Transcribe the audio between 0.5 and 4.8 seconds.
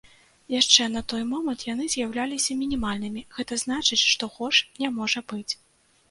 Яшчэ на той момант яны з'яўляліся мінімальнымі, гэта значыць, што горш